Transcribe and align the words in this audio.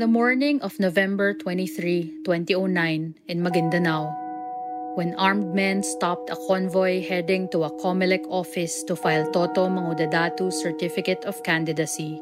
The 0.00 0.06
morning 0.06 0.62
of 0.62 0.80
November 0.80 1.34
23, 1.34 2.24
2009, 2.24 3.14
in 3.28 3.42
Maguindanao, 3.44 4.96
when 4.96 5.12
armed 5.16 5.54
men 5.54 5.82
stopped 5.82 6.30
a 6.30 6.36
convoy 6.48 7.06
heading 7.06 7.46
to 7.50 7.64
a 7.64 7.70
COMELEC 7.84 8.24
office 8.30 8.82
to 8.84 8.96
file 8.96 9.30
Toto 9.30 9.68
Mangudadatu's 9.68 10.56
certificate 10.56 11.22
of 11.26 11.42
candidacy, 11.42 12.16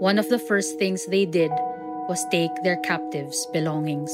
one 0.00 0.18
of 0.18 0.28
the 0.28 0.40
first 0.40 0.76
things 0.80 1.06
they 1.06 1.24
did 1.24 1.52
was 2.10 2.18
take 2.32 2.50
their 2.64 2.78
captives' 2.82 3.46
belongings. 3.52 4.10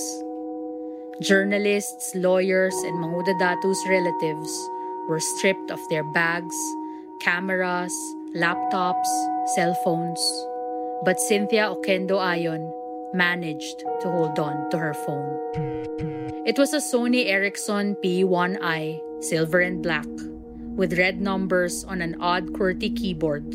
Journalists, 1.23 2.12
lawyers, 2.14 2.77
and 2.84 3.01
Mangudadatu's 3.01 3.80
relatives 3.89 4.53
were 5.09 5.20
stripped 5.41 5.70
of 5.70 5.80
their 5.89 6.05
bags, 6.12 6.56
cameras, 7.23 7.97
laptops, 8.37 9.09
cell 9.56 9.72
phones. 9.84 10.20
But 11.03 11.19
Cynthia 11.19 11.67
Oquendo 11.69 12.20
Ayon 12.20 12.70
managed 13.14 13.81
to 14.00 14.11
hold 14.11 14.39
on 14.39 14.70
to 14.70 14.78
her 14.78 14.95
phone. 14.95 15.34
It 16.47 16.59
was 16.59 16.75
a 16.75 16.78
Sony 16.78 17.27
Ericsson 17.27 17.97
P1i, 17.97 19.00
silver 19.22 19.61
and 19.61 19.83
black, 19.83 20.06
with 20.77 20.98
red 20.98 21.20
numbers 21.20 21.84
on 21.84 22.03
an 22.03 22.17
odd 22.20 22.53
QWERTY 22.53 22.97
keyboard. 22.97 23.53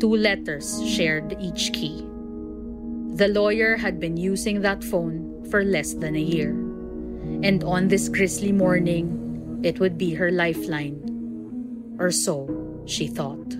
Two 0.00 0.16
letters 0.16 0.82
shared 0.88 1.36
each 1.40 1.72
key. 1.72 2.02
The 3.14 3.28
lawyer 3.28 3.76
had 3.76 4.00
been 4.00 4.16
using 4.16 4.62
that 4.62 4.82
phone 4.82 5.44
for 5.50 5.62
less 5.62 5.94
than 5.94 6.16
a 6.16 6.20
year. 6.20 6.50
And 7.42 7.62
on 7.64 7.88
this 7.88 8.08
grisly 8.08 8.52
morning, 8.52 9.60
it 9.62 9.78
would 9.78 9.98
be 9.98 10.14
her 10.14 10.30
lifeline. 10.30 10.98
Or 11.98 12.10
so 12.10 12.48
she 12.86 13.06
thought. 13.06 13.56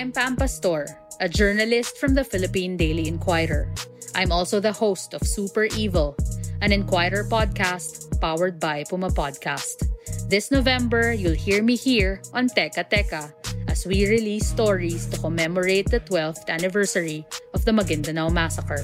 I'm 0.00 0.12
Pam 0.12 0.34
Pastor, 0.34 0.88
a 1.20 1.28
journalist 1.28 1.98
from 1.98 2.14
the 2.14 2.24
Philippine 2.24 2.74
Daily 2.74 3.06
Inquirer. 3.06 3.68
I'm 4.14 4.32
also 4.32 4.58
the 4.58 4.72
host 4.72 5.12
of 5.12 5.20
Super 5.20 5.68
Evil, 5.76 6.16
an 6.62 6.72
Inquirer 6.72 7.28
podcast 7.28 8.08
powered 8.18 8.58
by 8.58 8.84
Puma 8.88 9.10
Podcast. 9.10 9.84
This 10.24 10.50
November, 10.50 11.12
you'll 11.12 11.36
hear 11.36 11.62
me 11.62 11.76
here 11.76 12.22
on 12.32 12.48
Teka 12.48 12.88
Teka 12.88 13.28
as 13.68 13.84
we 13.84 14.08
release 14.08 14.48
stories 14.48 15.04
to 15.12 15.20
commemorate 15.20 15.90
the 15.90 16.00
12th 16.00 16.48
anniversary 16.48 17.26
of 17.52 17.66
the 17.66 17.72
Maguindanao 17.72 18.32
Massacre. 18.32 18.80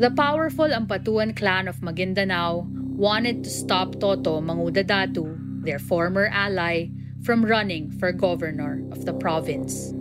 The 0.00 0.08
powerful 0.08 0.72
Ampatuan 0.72 1.36
clan 1.36 1.68
of 1.68 1.84
Maguindanao 1.84 2.64
wanted 2.96 3.44
to 3.44 3.52
stop 3.52 4.00
Toto 4.00 4.40
Mangudadatu, 4.40 5.60
their 5.60 5.78
former 5.78 6.32
ally, 6.32 6.88
from 7.20 7.44
running 7.44 7.92
for 7.92 8.08
governor 8.08 8.80
of 8.96 9.04
the 9.04 9.12
province. 9.12 9.92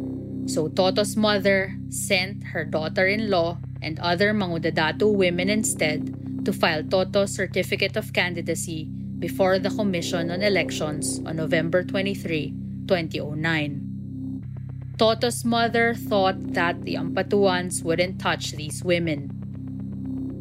So 0.47 0.71
Toto's 0.71 1.19
mother 1.19 1.75
sent 1.91 2.55
her 2.55 2.63
daughter-in-law 2.63 3.59
and 3.83 3.99
other 3.99 4.31
Mangudadatu 4.31 5.11
women 5.11 5.49
instead 5.49 6.45
to 6.45 6.53
file 6.55 6.87
Toto's 6.87 7.35
certificate 7.35 7.97
of 7.99 8.15
candidacy 8.15 8.87
before 9.19 9.59
the 9.59 9.69
Commission 9.69 10.31
on 10.31 10.41
Elections 10.41 11.19
on 11.25 11.35
November 11.35 11.83
23, 11.83 12.87
2009. 12.87 14.95
Toto's 14.97 15.43
mother 15.43 15.93
thought 15.93 16.55
that 16.55 16.85
the 16.87 16.95
Ampatuans 16.95 17.83
wouldn't 17.83 18.21
touch 18.21 18.53
these 18.53 18.81
women 18.81 19.38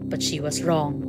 but 0.09 0.23
she 0.23 0.41
was 0.41 0.63
wrong. 0.63 1.05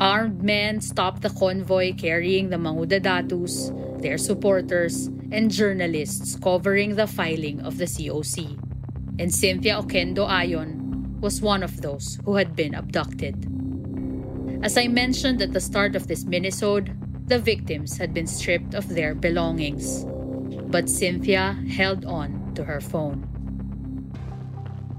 Armed 0.00 0.42
men 0.42 0.80
stopped 0.80 1.22
the 1.22 1.30
convoy 1.30 1.92
carrying 1.92 2.50
the 2.50 2.56
Mangudadatus, 2.56 3.72
their 4.00 4.16
supporters, 4.16 5.08
and 5.32 5.50
journalists 5.50 6.36
covering 6.36 6.96
the 6.96 7.06
filing 7.06 7.60
of 7.60 7.78
the 7.78 7.84
COC. 7.84 8.58
And 9.18 9.34
Cynthia 9.34 9.82
Oquendo 9.82 10.28
Ayon 10.28 11.18
was 11.20 11.42
one 11.42 11.64
of 11.64 11.82
those 11.82 12.18
who 12.24 12.36
had 12.36 12.54
been 12.54 12.74
abducted. 12.74 13.34
As 14.62 14.78
I 14.78 14.86
mentioned 14.86 15.42
at 15.42 15.52
the 15.52 15.60
start 15.60 15.96
of 15.96 16.06
this 16.06 16.24
minisode, 16.24 16.94
the 17.28 17.38
victims 17.38 17.98
had 17.98 18.14
been 18.14 18.26
stripped 18.26 18.74
of 18.74 18.88
their 18.88 19.14
belongings. 19.14 20.06
But 20.70 20.88
Cynthia 20.88 21.58
held 21.68 22.04
on 22.04 22.54
to 22.54 22.64
her 22.64 22.80
phone. 22.80 23.37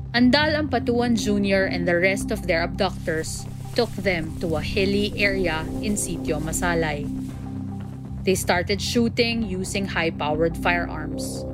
Andal 0.09 0.57
Ampatuan 0.57 1.13
Jr. 1.13 1.69
and 1.69 1.87
the 1.87 1.93
rest 1.93 2.31
of 2.31 2.47
their 2.47 2.63
abductors 2.63 3.45
took 3.75 3.93
them 3.93 4.33
to 4.41 4.57
a 4.57 4.61
hilly 4.61 5.13
area 5.13 5.61
in 5.85 5.93
Sitio 5.93 6.41
Masalay. 6.41 7.05
They 8.25 8.33
started 8.33 8.81
shooting 8.81 9.45
using 9.45 9.85
high 9.85 10.09
powered 10.09 10.57
firearms. 10.57 11.45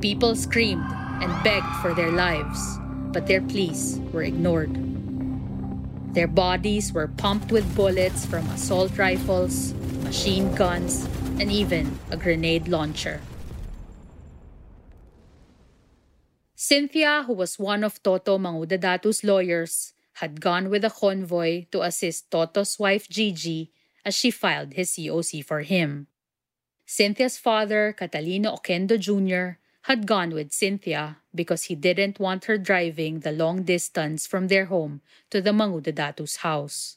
People 0.00 0.34
screamed 0.34 0.88
and 1.20 1.28
begged 1.44 1.76
for 1.84 1.92
their 1.92 2.10
lives, 2.10 2.80
but 3.12 3.26
their 3.26 3.42
pleas 3.42 4.00
were 4.16 4.24
ignored. 4.24 4.72
Their 6.14 6.28
bodies 6.28 6.90
were 6.90 7.08
pumped 7.08 7.52
with 7.52 7.68
bullets 7.76 8.24
from 8.24 8.48
assault 8.48 8.96
rifles, 8.96 9.74
machine 10.00 10.54
guns, 10.54 11.04
and 11.36 11.52
even 11.52 11.98
a 12.10 12.16
grenade 12.16 12.66
launcher. 12.66 13.20
Cynthia, 16.64 17.24
who 17.26 17.34
was 17.34 17.58
one 17.58 17.84
of 17.84 18.02
Toto 18.02 18.38
Mangudadatu's 18.38 19.22
lawyers, 19.22 19.92
had 20.24 20.40
gone 20.40 20.70
with 20.70 20.82
a 20.82 20.88
convoy 20.88 21.66
to 21.70 21.82
assist 21.82 22.30
Toto's 22.30 22.78
wife 22.78 23.06
Gigi 23.06 23.70
as 24.02 24.14
she 24.14 24.30
filed 24.30 24.72
his 24.72 24.88
COC 24.92 25.44
for 25.44 25.60
him. 25.60 26.06
Cynthia's 26.86 27.36
father, 27.36 27.92
Catalino 27.92 28.56
Oquendo 28.56 28.96
Jr., 28.96 29.60
had 29.82 30.06
gone 30.06 30.30
with 30.30 30.54
Cynthia 30.54 31.18
because 31.34 31.64
he 31.64 31.74
didn't 31.74 32.18
want 32.18 32.46
her 32.46 32.56
driving 32.56 33.20
the 33.20 33.32
long 33.32 33.64
distance 33.64 34.26
from 34.26 34.48
their 34.48 34.64
home 34.64 35.02
to 35.28 35.42
the 35.42 35.52
Mangudadatu's 35.52 36.36
house. 36.36 36.96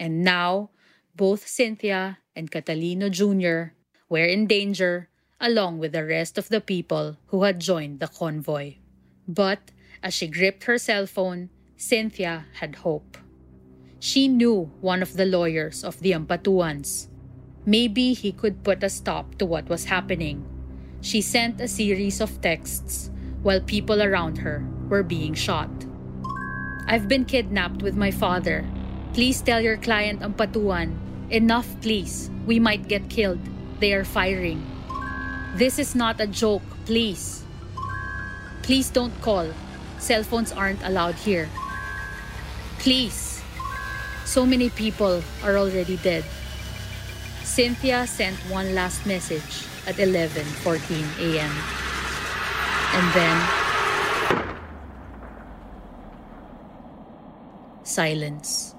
And 0.00 0.24
now, 0.24 0.70
both 1.14 1.46
Cynthia 1.46 2.18
and 2.34 2.50
Catalino 2.50 3.08
Jr. 3.08 3.70
were 4.08 4.26
in 4.26 4.48
danger 4.48 5.09
along 5.40 5.78
with 5.78 5.92
the 5.92 6.04
rest 6.04 6.36
of 6.36 6.48
the 6.48 6.60
people 6.60 7.16
who 7.28 7.42
had 7.44 7.60
joined 7.60 7.98
the 7.98 8.06
convoy. 8.06 8.74
But 9.26 9.72
as 10.02 10.12
she 10.12 10.28
gripped 10.28 10.64
her 10.64 10.78
cell 10.78 11.06
phone, 11.06 11.48
Cynthia 11.76 12.44
had 12.60 12.76
hope. 12.76 13.16
She 13.98 14.28
knew 14.28 14.70
one 14.80 15.02
of 15.02 15.16
the 15.16 15.24
lawyers 15.24 15.84
of 15.84 16.00
the 16.00 16.12
Ampatuans. 16.12 17.08
Maybe 17.64 18.12
he 18.12 18.32
could 18.32 18.64
put 18.64 18.84
a 18.84 18.88
stop 18.88 19.36
to 19.36 19.46
what 19.46 19.68
was 19.68 19.84
happening. 19.84 20.44
She 21.00 21.20
sent 21.20 21.60
a 21.60 21.68
series 21.68 22.20
of 22.20 22.40
texts 22.40 23.10
while 23.42 23.60
people 23.60 24.02
around 24.02 24.38
her 24.38 24.64
were 24.88 25.02
being 25.02 25.34
shot. 25.34 25.70
I've 26.86 27.08
been 27.08 27.24
kidnapped 27.24 27.82
with 27.82 27.96
my 27.96 28.10
father. 28.10 28.66
Please 29.12 29.40
tell 29.40 29.60
your 29.60 29.76
client 29.76 30.20
Ampatuan. 30.20 30.96
Enough, 31.30 31.80
please. 31.80 32.30
We 32.46 32.58
might 32.58 32.88
get 32.88 33.08
killed. 33.08 33.40
They 33.78 33.94
are 33.94 34.04
firing. 34.04 34.64
This 35.54 35.78
is 35.78 35.94
not 35.94 36.20
a 36.20 36.26
joke, 36.26 36.62
please. 36.86 37.42
Please 38.62 38.88
don't 38.88 39.12
call. 39.20 39.50
Cell 39.98 40.22
phones 40.22 40.52
aren't 40.52 40.80
allowed 40.84 41.16
here. 41.16 41.48
Please. 42.78 43.42
So 44.24 44.46
many 44.46 44.70
people 44.70 45.22
are 45.42 45.58
already 45.58 45.96
dead. 45.98 46.24
Cynthia 47.42 48.06
sent 48.06 48.36
one 48.46 48.74
last 48.78 49.04
message 49.04 49.66
at 49.90 49.98
11:14 49.98 50.38
a.m. 51.18 51.50
And 52.94 53.06
then 53.10 53.36
silence. 57.82 58.78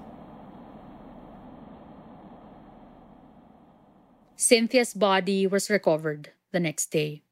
Cynthia's 4.36 4.96
body 4.96 5.46
was 5.46 5.68
recovered 5.68 6.32
the 6.52 6.60
next 6.60 6.92
day. 6.92 7.22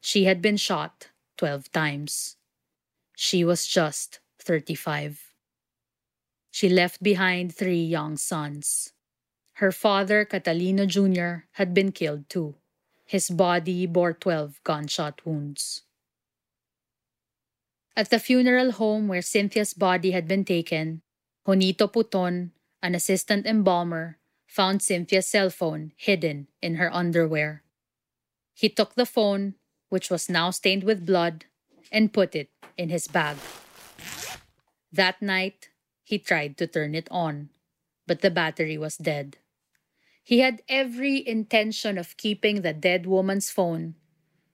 She 0.00 0.24
had 0.24 0.40
been 0.40 0.56
shot 0.56 1.08
12 1.36 1.70
times. 1.72 2.36
She 3.14 3.44
was 3.44 3.66
just 3.66 4.20
35. 4.40 5.34
She 6.50 6.68
left 6.68 7.02
behind 7.02 7.54
three 7.54 7.82
young 7.82 8.16
sons. 8.16 8.92
Her 9.60 9.72
father, 9.72 10.24
Catalino 10.24 10.86
Jr., 10.86 11.46
had 11.52 11.74
been 11.74 11.92
killed 11.92 12.28
too. 12.28 12.56
His 13.04 13.28
body 13.28 13.86
bore 13.86 14.14
12 14.14 14.62
gunshot 14.64 15.20
wounds. 15.26 15.82
At 17.96 18.08
the 18.08 18.18
funeral 18.18 18.72
home 18.72 19.08
where 19.08 19.20
Cynthia's 19.20 19.74
body 19.74 20.12
had 20.12 20.26
been 20.26 20.44
taken, 20.44 21.02
Jonito 21.46 21.92
Puton, 21.92 22.52
an 22.82 22.94
assistant 22.94 23.46
embalmer, 23.46 24.18
found 24.46 24.80
Cynthia's 24.82 25.26
cell 25.26 25.50
phone 25.50 25.92
hidden 25.96 26.48
in 26.62 26.76
her 26.76 26.92
underwear. 26.94 27.62
He 28.60 28.68
took 28.68 28.92
the 28.92 29.08
phone, 29.08 29.54
which 29.88 30.10
was 30.10 30.28
now 30.28 30.50
stained 30.50 30.84
with 30.84 31.06
blood, 31.08 31.46
and 31.90 32.12
put 32.12 32.36
it 32.36 32.50
in 32.76 32.90
his 32.90 33.08
bag. 33.08 33.38
That 34.92 35.22
night, 35.22 35.70
he 36.04 36.18
tried 36.18 36.58
to 36.58 36.66
turn 36.66 36.94
it 36.94 37.08
on, 37.10 37.48
but 38.06 38.20
the 38.20 38.28
battery 38.28 38.76
was 38.76 38.98
dead. 39.00 39.38
He 40.22 40.40
had 40.40 40.60
every 40.68 41.26
intention 41.26 41.96
of 41.96 42.18
keeping 42.18 42.60
the 42.60 42.74
dead 42.74 43.06
woman's 43.06 43.48
phone, 43.48 43.94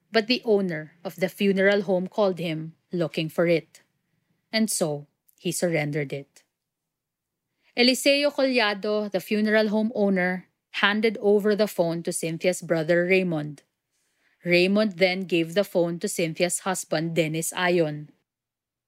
but 0.09 0.27
the 0.27 0.41
owner 0.45 0.93
of 1.03 1.17
the 1.17 1.27
funeral 1.27 1.81
home 1.81 2.07
called 2.07 2.39
him 2.39 2.79
looking 2.93 3.27
for 3.27 3.45
it, 3.45 3.81
and 4.53 4.71
so 4.71 5.07
he 5.35 5.51
surrendered 5.51 6.13
it. 6.13 6.43
Eliseo 7.75 8.31
Collado, 8.31 9.11
the 9.11 9.19
funeral 9.19 9.67
home 9.67 9.91
owner, 9.93 10.47
handed 10.79 11.17
over 11.19 11.57
the 11.57 11.67
phone 11.67 12.03
to 12.03 12.13
Cynthia's 12.13 12.61
brother 12.61 13.03
Raymond. 13.03 13.63
Raymond 14.47 14.93
then 14.95 15.27
gave 15.27 15.53
the 15.53 15.67
phone 15.67 15.99
to 15.99 16.07
Cynthia's 16.07 16.59
husband 16.59 17.15
Dennis 17.19 17.51
Ayon. 17.51 18.07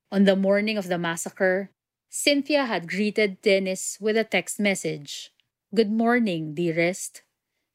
On 0.10 0.24
the 0.24 0.40
morning 0.40 0.78
of 0.78 0.88
the 0.88 0.98
massacre, 0.98 1.70
Cynthia 2.08 2.64
had 2.64 2.88
greeted 2.88 3.42
Dennis 3.42 4.00
with 4.00 4.16
a 4.16 4.24
text 4.24 4.58
message, 4.58 5.36
Good 5.76 5.92
morning, 5.92 6.56
dearest, 6.56 7.24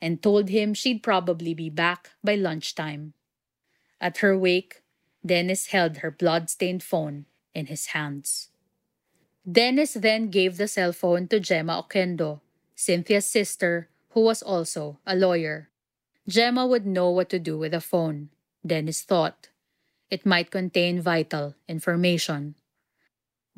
and 0.00 0.22
told 0.22 0.48
him 0.48 0.72
she'd 0.72 1.02
probably 1.02 1.52
be 1.52 1.68
back 1.68 2.10
by 2.24 2.34
lunchtime. 2.34 3.12
At 4.00 4.24
her 4.24 4.36
wake, 4.36 4.80
Dennis 5.24 5.68
held 5.68 5.98
her 5.98 6.10
blood-stained 6.10 6.82
phone 6.82 7.26
in 7.52 7.66
his 7.66 7.92
hands. 7.92 8.48
Dennis 9.44 9.92
then 9.92 10.30
gave 10.30 10.56
the 10.56 10.68
cell 10.68 10.92
phone 10.92 11.28
to 11.28 11.38
Gemma 11.38 11.84
Oquendo, 11.84 12.40
Cynthia's 12.74 13.26
sister, 13.26 13.90
who 14.16 14.22
was 14.22 14.42
also 14.42 14.98
a 15.06 15.14
lawyer. 15.14 15.68
Gemma 16.26 16.66
would 16.66 16.86
know 16.86 17.10
what 17.10 17.28
to 17.30 17.38
do 17.38 17.58
with 17.58 17.72
the 17.72 17.80
phone, 17.80 18.30
Dennis 18.64 19.02
thought. 19.02 19.48
It 20.10 20.24
might 20.24 20.50
contain 20.50 21.00
vital 21.00 21.54
information. 21.68 22.54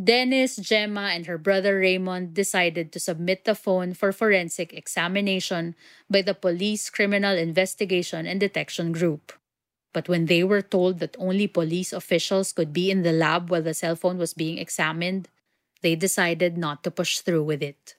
Dennis, 0.03 0.57
Gemma, 0.57 1.13
and 1.15 1.27
her 1.27 1.39
brother 1.39 1.79
Raymond 1.79 2.35
decided 2.35 2.93
to 2.93 3.01
submit 3.01 3.45
the 3.45 3.55
phone 3.55 3.95
for 3.95 4.13
forensic 4.13 4.75
examination 4.75 5.75
by 6.11 6.21
the 6.23 6.35
Police 6.35 6.91
Criminal 6.91 7.39
Investigation 7.39 8.27
and 8.27 8.39
Detection 8.39 8.93
Group. 8.93 9.33
But 9.95 10.09
when 10.09 10.27
they 10.27 10.45
were 10.45 10.61
told 10.61 10.99
that 10.99 11.17
only 11.19 11.47
police 11.47 11.93
officials 11.93 12.53
could 12.53 12.73
be 12.73 12.91
in 12.91 13.03
the 13.03 13.13
lab 13.13 13.49
while 13.49 13.63
the 13.63 13.73
cell 13.73 13.97
phone 13.97 14.19
was 14.19 14.35
being 14.35 14.59
examined, 14.59 15.29
they 15.81 15.97
decided 15.97 16.59
not 16.59 16.85
to 16.85 16.91
push 16.91 17.21
through 17.21 17.45
with 17.45 17.63
it. 17.63 17.96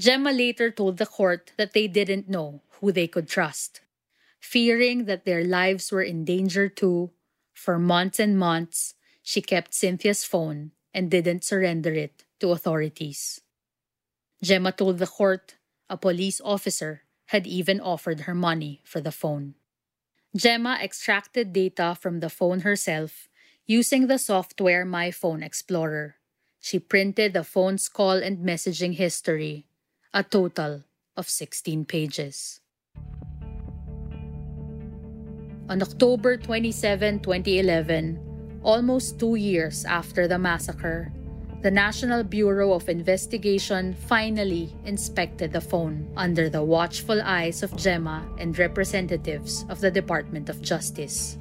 Gemma 0.00 0.32
later 0.32 0.70
told 0.70 0.96
the 0.96 1.04
court 1.04 1.52
that 1.58 1.74
they 1.74 1.86
didn't 1.86 2.24
know 2.26 2.62
who 2.80 2.90
they 2.90 3.06
could 3.06 3.28
trust. 3.28 3.82
Fearing 4.40 5.04
that 5.04 5.26
their 5.26 5.44
lives 5.44 5.92
were 5.92 6.00
in 6.00 6.24
danger 6.24 6.70
too, 6.70 7.10
for 7.52 7.78
months 7.78 8.18
and 8.18 8.38
months, 8.38 8.94
she 9.20 9.42
kept 9.42 9.74
Cynthia's 9.74 10.24
phone 10.24 10.72
and 10.94 11.10
didn't 11.10 11.44
surrender 11.44 11.92
it 11.92 12.24
to 12.40 12.48
authorities. 12.52 13.42
Gemma 14.42 14.72
told 14.72 14.96
the 14.96 15.06
court 15.06 15.56
a 15.90 15.98
police 15.98 16.40
officer 16.40 17.02
had 17.26 17.46
even 17.46 17.78
offered 17.78 18.20
her 18.20 18.34
money 18.34 18.80
for 18.84 19.02
the 19.02 19.12
phone. 19.12 19.54
Gemma 20.34 20.78
extracted 20.80 21.52
data 21.52 21.94
from 22.00 22.20
the 22.20 22.30
phone 22.30 22.60
herself 22.60 23.28
using 23.66 24.06
the 24.06 24.16
software 24.16 24.86
My 24.86 25.10
Phone 25.10 25.42
Explorer. 25.42 26.16
She 26.58 26.78
printed 26.78 27.34
the 27.34 27.44
phone's 27.44 27.90
call 27.90 28.16
and 28.16 28.38
messaging 28.38 28.94
history, 28.94 29.66
a 30.12 30.22
total 30.22 30.82
of 31.16 31.28
16 31.28 31.84
pages. 31.84 32.60
On 35.68 35.80
October 35.82 36.36
27, 36.36 37.20
2011, 37.20 38.30
Almost 38.62 39.18
two 39.18 39.36
years 39.36 39.86
after 39.86 40.28
the 40.28 40.38
massacre, 40.38 41.10
the 41.62 41.70
National 41.70 42.22
Bureau 42.22 42.74
of 42.74 42.90
Investigation 42.90 43.94
finally 43.94 44.76
inspected 44.84 45.52
the 45.52 45.62
phone 45.62 46.12
under 46.14 46.50
the 46.50 46.62
watchful 46.62 47.22
eyes 47.22 47.62
of 47.62 47.74
Gemma 47.76 48.28
and 48.38 48.58
representatives 48.58 49.64
of 49.70 49.80
the 49.80 49.90
Department 49.90 50.50
of 50.50 50.60
Justice. 50.60 51.38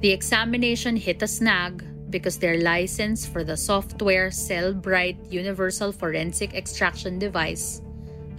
The 0.00 0.10
examination 0.10 0.96
hit 0.96 1.22
a 1.22 1.28
snag 1.28 1.84
because 2.10 2.38
their 2.38 2.58
license 2.60 3.26
for 3.26 3.44
the 3.44 3.56
software 3.56 4.30
Cellebrite 4.30 5.32
Universal 5.32 5.92
Forensic 5.92 6.54
Extraction 6.54 7.18
Device 7.18 7.82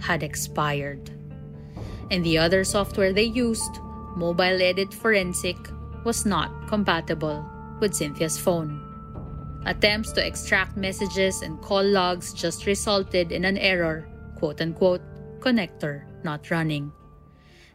had 0.00 0.22
expired. 0.22 1.10
And 2.10 2.24
the 2.24 2.38
other 2.38 2.64
software 2.64 3.12
they 3.12 3.24
used, 3.24 3.74
MOBILedit 4.16 4.94
Forensic, 4.94 5.58
was 6.04 6.24
not 6.24 6.68
compatible 6.68 7.44
with 7.80 7.94
Cynthia's 7.94 8.38
phone. 8.38 8.84
Attempts 9.66 10.12
to 10.12 10.26
extract 10.26 10.76
messages 10.76 11.42
and 11.42 11.60
call 11.60 11.84
logs 11.84 12.32
just 12.32 12.64
resulted 12.64 13.32
in 13.32 13.44
an 13.44 13.58
error, 13.58 14.08
quote 14.36 14.60
unquote, 14.60 15.02
connector 15.40 16.04
not 16.24 16.50
running. 16.50 16.92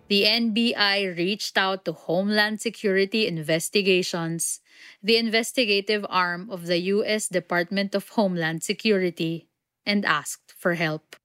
The 0.10 0.24
NBI 0.24 1.18
reached 1.18 1.58
out 1.58 1.86
to 1.86 1.94
Homeland 1.94 2.62
Security 2.62 3.26
Investigations, 3.26 4.60
the 5.02 5.18
investigative 5.18 6.06
arm 6.10 6.50
of 6.52 6.68
the 6.68 6.80
U.S. 6.98 7.28
Department 7.28 7.96
of 7.96 8.10
Homeland 8.10 8.64
Security, 8.64 9.48
and 9.86 10.06
asked 10.06 10.54
for 10.58 10.76
help. 10.76 11.16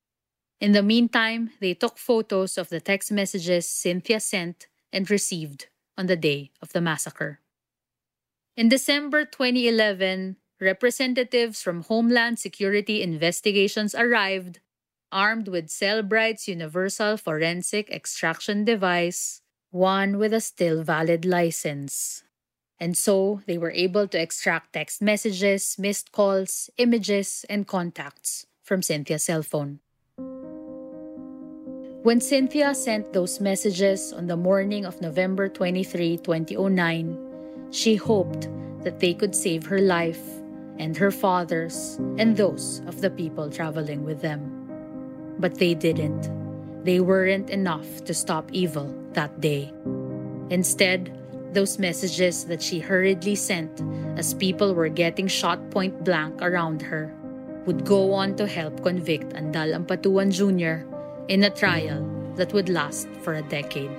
In 0.61 0.73
the 0.73 0.83
meantime, 0.83 1.51
they 1.61 1.75
took 1.75 1.99
photos 1.99 2.59
of 2.59 2.69
the 2.69 2.81
text 2.81 3.13
messages 3.13 3.69
Cynthia 3.69 4.21
sent 4.21 4.67
and 4.93 5.11
received 5.11 5.67
on 5.97 6.07
the 6.07 6.17
day 6.17 6.51
of 6.63 6.73
the 6.73 6.81
massacre. 6.81 7.41
In 8.57 8.69
December 8.69 9.25
2011, 9.25 10.37
representatives 10.61 11.63
from 11.63 11.83
Homeland 11.83 12.39
Security 12.39 13.03
Investigations 13.03 13.95
arrived, 13.95 14.61
armed 15.13 15.49
with 15.49 15.69
Cellebrite's 15.69 16.49
Universal 16.49 17.19
Forensic 17.19 17.91
Extraction 17.91 18.65
Device, 18.65 19.43
one 19.71 20.19
with 20.19 20.33
a 20.33 20.41
still 20.41 20.83
valid 20.83 21.25
license. 21.25 22.25
And 22.81 22.97
so 22.97 23.43
they 23.47 23.59
were 23.59 23.73
able 23.73 24.07
to 24.09 24.21
extract 24.21 24.73
text 24.73 25.03
messages, 25.03 25.77
missed 25.79 26.13
calls, 26.13 26.71
images, 26.79 27.45
and 27.49 27.67
contacts 27.67 28.47
from 28.63 28.83
Cynthia's 28.83 29.25
cell 29.25 29.43
phone. 29.43 29.81
When 32.03 32.21
Cynthia 32.21 32.75
sent 32.75 33.13
those 33.13 33.41
messages 33.41 34.13
on 34.13 34.29
the 34.29 34.37
morning 34.37 34.87
of 34.87 35.01
November 35.01 35.49
23, 35.49 36.19
2009, 36.19 37.69
she 37.71 37.97
hoped 37.97 38.49
that 38.85 39.01
they 39.01 39.13
could 39.13 39.35
save 39.35 39.67
her 39.67 39.81
life 39.81 40.23
and 40.79 40.97
her 40.97 41.11
father's 41.11 41.97
and 42.17 42.37
those 42.37 42.81
of 42.87 43.01
the 43.01 43.11
people 43.11 43.51
traveling 43.51 44.05
with 44.05 44.23
them. 44.23 44.58
But 45.39 45.57
they 45.57 45.75
didn't. 45.75 46.31
They 46.85 47.01
weren't 47.01 47.51
enough 47.51 48.05
to 48.05 48.15
stop 48.15 48.51
evil 48.53 48.95
that 49.13 49.41
day. 49.41 49.73
Instead, 50.51 51.15
those 51.53 51.79
messages 51.79 52.45
that 52.45 52.63
she 52.63 52.79
hurriedly 52.79 53.35
sent 53.35 53.83
as 54.19 54.35
people 54.35 54.75
were 54.75 54.89
getting 54.89 55.27
shot 55.27 55.71
point 55.71 56.05
blank 56.05 56.41
around 56.43 56.83
her 56.83 57.15
would 57.67 57.85
go 57.85 58.13
on 58.13 58.37
to 58.37 58.47
help 58.47 58.83
convict 58.83 59.35
Andal 59.35 59.77
Ampatuan 59.77 60.33
Jr. 60.33 60.89
in 61.29 61.45
a 61.45 61.51
trial 61.51 62.01
that 62.37 62.53
would 62.53 62.69
last 62.69 63.09
for 63.21 63.35
a 63.35 63.43
decade. 63.43 63.93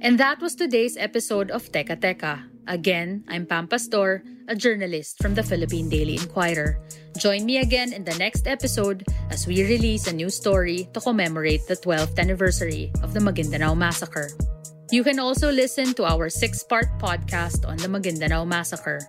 And 0.00 0.18
that 0.20 0.40
was 0.40 0.54
today's 0.54 0.96
episode 0.96 1.50
of 1.50 1.70
Teka 1.72 1.98
Teka. 1.98 2.55
Again, 2.66 3.22
I'm 3.28 3.46
Pam 3.46 3.68
Pastor, 3.68 4.24
a 4.48 4.56
journalist 4.56 5.22
from 5.22 5.34
the 5.34 5.42
Philippine 5.42 5.88
Daily 5.88 6.18
Inquirer. 6.18 6.82
Join 7.16 7.46
me 7.46 7.58
again 7.58 7.92
in 7.92 8.02
the 8.02 8.18
next 8.18 8.48
episode 8.48 9.06
as 9.30 9.46
we 9.46 9.62
release 9.62 10.08
a 10.08 10.12
new 10.12 10.28
story 10.28 10.90
to 10.92 11.00
commemorate 11.00 11.62
the 11.68 11.76
12th 11.78 12.18
anniversary 12.18 12.90
of 13.02 13.14
the 13.14 13.20
Maguindanao 13.20 13.78
Massacre. 13.78 14.30
You 14.90 15.04
can 15.04 15.20
also 15.20 15.50
listen 15.50 15.94
to 15.94 16.04
our 16.04 16.28
six 16.28 16.64
part 16.64 16.90
podcast 16.98 17.62
on 17.66 17.78
the 17.78 17.86
Maguindanao 17.86 18.46
Massacre. 18.46 19.00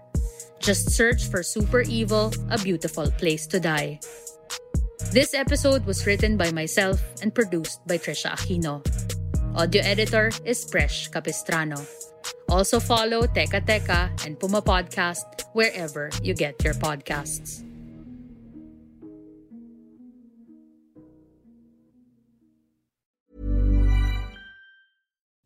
Just 0.60 0.92
search 0.92 1.26
for 1.26 1.42
Super 1.42 1.82
Evil, 1.82 2.34
a 2.50 2.62
beautiful 2.62 3.10
place 3.18 3.48
to 3.48 3.60
die. 3.60 4.00
This 5.12 5.34
episode 5.34 5.86
was 5.86 6.06
written 6.06 6.38
by 6.38 6.52
myself 6.52 7.02
and 7.24 7.34
produced 7.34 7.82
by 7.88 7.98
Trisha 7.98 8.30
Aquino. 8.38 8.86
Audio 9.58 9.82
editor 9.82 10.30
is 10.46 10.70
Presh 10.70 11.10
Capistrano. 11.10 11.82
Also 12.46 12.80
follow 12.80 13.26
Teka 13.26 13.66
Teka 13.66 14.14
and 14.22 14.38
Puma 14.38 14.62
Podcast 14.62 15.50
wherever 15.58 16.14
you 16.22 16.38
get 16.38 16.62
your 16.62 16.78
podcasts. 16.78 17.67